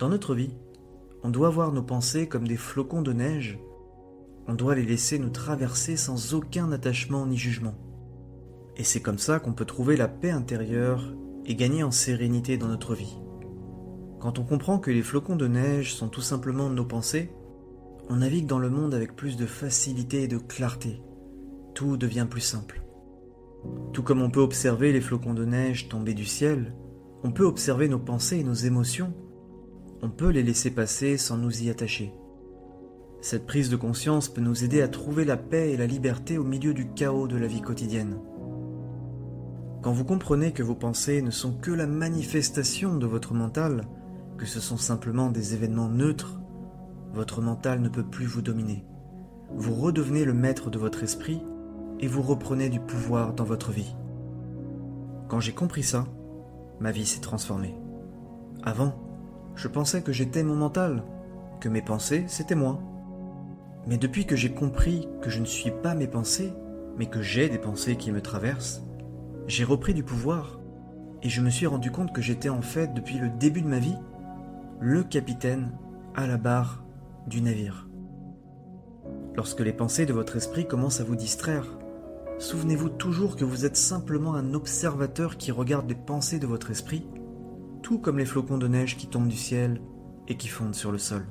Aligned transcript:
Dans 0.00 0.08
notre 0.08 0.34
vie, 0.34 0.54
on 1.22 1.28
doit 1.28 1.50
voir 1.50 1.72
nos 1.72 1.82
pensées 1.82 2.26
comme 2.26 2.48
des 2.48 2.56
flocons 2.56 3.02
de 3.02 3.12
neige. 3.12 3.58
On 4.48 4.54
doit 4.54 4.74
les 4.74 4.86
laisser 4.86 5.18
nous 5.18 5.28
traverser 5.28 5.98
sans 5.98 6.32
aucun 6.32 6.72
attachement 6.72 7.26
ni 7.26 7.36
jugement. 7.36 7.74
Et 8.78 8.82
c'est 8.82 9.02
comme 9.02 9.18
ça 9.18 9.40
qu'on 9.40 9.52
peut 9.52 9.66
trouver 9.66 9.98
la 9.98 10.08
paix 10.08 10.30
intérieure 10.30 11.14
et 11.44 11.54
gagner 11.54 11.82
en 11.82 11.90
sérénité 11.90 12.56
dans 12.56 12.68
notre 12.68 12.94
vie. 12.94 13.18
Quand 14.20 14.38
on 14.38 14.44
comprend 14.44 14.78
que 14.78 14.90
les 14.90 15.02
flocons 15.02 15.36
de 15.36 15.46
neige 15.46 15.94
sont 15.94 16.08
tout 16.08 16.22
simplement 16.22 16.70
nos 16.70 16.86
pensées, 16.86 17.30
on 18.08 18.16
navigue 18.16 18.46
dans 18.46 18.58
le 18.58 18.70
monde 18.70 18.94
avec 18.94 19.14
plus 19.14 19.36
de 19.36 19.44
facilité 19.44 20.22
et 20.22 20.28
de 20.28 20.38
clarté. 20.38 21.02
Tout 21.74 21.98
devient 21.98 22.26
plus 22.28 22.40
simple. 22.40 22.80
Tout 23.92 24.02
comme 24.02 24.22
on 24.22 24.30
peut 24.30 24.40
observer 24.40 24.94
les 24.94 25.02
flocons 25.02 25.34
de 25.34 25.44
neige 25.44 25.90
tomber 25.90 26.14
du 26.14 26.24
ciel, 26.24 26.74
on 27.22 27.32
peut 27.32 27.44
observer 27.44 27.86
nos 27.86 27.98
pensées 27.98 28.38
et 28.38 28.44
nos 28.44 28.54
émotions. 28.54 29.12
On 30.02 30.08
peut 30.08 30.30
les 30.30 30.42
laisser 30.42 30.70
passer 30.70 31.18
sans 31.18 31.36
nous 31.36 31.62
y 31.62 31.68
attacher. 31.68 32.14
Cette 33.20 33.46
prise 33.46 33.68
de 33.68 33.76
conscience 33.76 34.28
peut 34.28 34.40
nous 34.40 34.64
aider 34.64 34.80
à 34.80 34.88
trouver 34.88 35.26
la 35.26 35.36
paix 35.36 35.72
et 35.72 35.76
la 35.76 35.86
liberté 35.86 36.38
au 36.38 36.44
milieu 36.44 36.72
du 36.72 36.88
chaos 36.92 37.28
de 37.28 37.36
la 37.36 37.46
vie 37.46 37.60
quotidienne. 37.60 38.18
Quand 39.82 39.92
vous 39.92 40.04
comprenez 40.04 40.52
que 40.52 40.62
vos 40.62 40.74
pensées 40.74 41.20
ne 41.20 41.30
sont 41.30 41.52
que 41.52 41.70
la 41.70 41.86
manifestation 41.86 42.96
de 42.96 43.06
votre 43.06 43.34
mental, 43.34 43.86
que 44.38 44.46
ce 44.46 44.60
sont 44.60 44.78
simplement 44.78 45.30
des 45.30 45.52
événements 45.52 45.90
neutres, 45.90 46.40
votre 47.12 47.42
mental 47.42 47.82
ne 47.82 47.90
peut 47.90 48.04
plus 48.04 48.26
vous 48.26 48.42
dominer. 48.42 48.84
Vous 49.54 49.74
redevenez 49.74 50.24
le 50.24 50.32
maître 50.32 50.70
de 50.70 50.78
votre 50.78 51.02
esprit 51.02 51.42
et 51.98 52.06
vous 52.06 52.22
reprenez 52.22 52.70
du 52.70 52.80
pouvoir 52.80 53.34
dans 53.34 53.44
votre 53.44 53.70
vie. 53.70 53.94
Quand 55.28 55.40
j'ai 55.40 55.52
compris 55.52 55.82
ça, 55.82 56.06
ma 56.78 56.90
vie 56.90 57.04
s'est 57.04 57.20
transformée. 57.20 57.74
Avant, 58.62 59.09
je 59.54 59.68
pensais 59.68 60.02
que 60.02 60.12
j'étais 60.12 60.42
mon 60.42 60.56
mental, 60.56 61.02
que 61.60 61.68
mes 61.68 61.82
pensées, 61.82 62.24
c'était 62.26 62.54
moi. 62.54 62.80
Mais 63.86 63.98
depuis 63.98 64.26
que 64.26 64.36
j'ai 64.36 64.52
compris 64.52 65.08
que 65.22 65.30
je 65.30 65.40
ne 65.40 65.46
suis 65.46 65.70
pas 65.70 65.94
mes 65.94 66.06
pensées, 66.06 66.52
mais 66.96 67.06
que 67.06 67.22
j'ai 67.22 67.48
des 67.48 67.58
pensées 67.58 67.96
qui 67.96 68.12
me 68.12 68.20
traversent, 68.20 68.82
j'ai 69.46 69.64
repris 69.64 69.94
du 69.94 70.02
pouvoir 70.02 70.60
et 71.22 71.28
je 71.28 71.40
me 71.40 71.50
suis 71.50 71.66
rendu 71.66 71.90
compte 71.90 72.12
que 72.12 72.22
j'étais 72.22 72.48
en 72.48 72.62
fait, 72.62 72.94
depuis 72.94 73.18
le 73.18 73.28
début 73.28 73.62
de 73.62 73.68
ma 73.68 73.78
vie, 73.78 73.96
le 74.80 75.02
capitaine 75.02 75.72
à 76.14 76.26
la 76.26 76.38
barre 76.38 76.82
du 77.26 77.42
navire. 77.42 77.88
Lorsque 79.36 79.60
les 79.60 79.72
pensées 79.72 80.06
de 80.06 80.12
votre 80.12 80.36
esprit 80.36 80.66
commencent 80.66 81.00
à 81.00 81.04
vous 81.04 81.16
distraire, 81.16 81.66
souvenez-vous 82.38 82.88
toujours 82.88 83.36
que 83.36 83.44
vous 83.44 83.64
êtes 83.64 83.76
simplement 83.76 84.34
un 84.34 84.54
observateur 84.54 85.36
qui 85.36 85.52
regarde 85.52 85.88
les 85.88 85.94
pensées 85.94 86.38
de 86.38 86.46
votre 86.46 86.70
esprit, 86.70 87.06
comme 87.98 88.18
les 88.18 88.24
flocons 88.24 88.58
de 88.58 88.68
neige 88.68 88.96
qui 88.96 89.06
tombent 89.06 89.28
du 89.28 89.36
ciel 89.36 89.80
et 90.28 90.36
qui 90.36 90.48
fondent 90.48 90.74
sur 90.74 90.92
le 90.92 90.98
sol. 90.98 91.26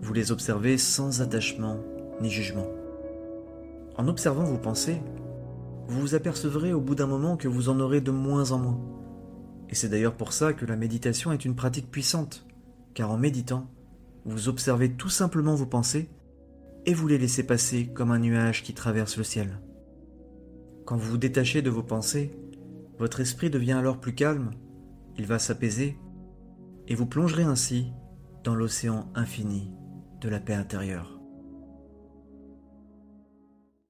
Vous 0.00 0.12
les 0.12 0.32
observez 0.32 0.78
sans 0.78 1.20
attachement 1.20 1.78
ni 2.20 2.30
jugement. 2.30 2.66
En 3.96 4.08
observant 4.08 4.44
vos 4.44 4.58
pensées, 4.58 5.02
vous 5.88 6.00
vous 6.00 6.14
apercevrez 6.14 6.72
au 6.72 6.80
bout 6.80 6.94
d'un 6.94 7.06
moment 7.06 7.36
que 7.36 7.48
vous 7.48 7.68
en 7.68 7.80
aurez 7.80 8.00
de 8.00 8.10
moins 8.10 8.52
en 8.52 8.58
moins. 8.58 8.80
Et 9.70 9.74
c'est 9.74 9.88
d'ailleurs 9.88 10.16
pour 10.16 10.32
ça 10.32 10.52
que 10.52 10.66
la 10.66 10.76
méditation 10.76 11.32
est 11.32 11.44
une 11.44 11.56
pratique 11.56 11.90
puissante, 11.90 12.46
car 12.94 13.10
en 13.10 13.18
méditant, 13.18 13.66
vous 14.24 14.48
observez 14.48 14.92
tout 14.92 15.08
simplement 15.08 15.54
vos 15.54 15.66
pensées 15.66 16.08
et 16.86 16.94
vous 16.94 17.08
les 17.08 17.18
laissez 17.18 17.42
passer 17.42 17.86
comme 17.86 18.10
un 18.10 18.18
nuage 18.18 18.62
qui 18.62 18.74
traverse 18.74 19.16
le 19.16 19.24
ciel. 19.24 19.60
Quand 20.84 20.96
vous 20.96 21.10
vous 21.10 21.18
détachez 21.18 21.60
de 21.60 21.70
vos 21.70 21.82
pensées, 21.82 22.30
votre 22.98 23.20
esprit 23.20 23.50
devient 23.50 23.72
alors 23.72 23.98
plus 23.98 24.14
calme, 24.14 24.50
il 25.18 25.26
va 25.26 25.38
s'apaiser, 25.38 25.98
et 26.86 26.94
vous 26.94 27.06
plongerez 27.06 27.42
ainsi 27.42 27.92
dans 28.44 28.54
l'océan 28.54 29.10
infini 29.14 29.70
de 30.20 30.28
la 30.28 30.40
paix 30.40 30.54
intérieure. 30.54 31.17